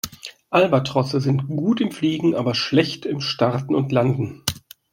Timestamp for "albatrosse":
0.49-1.21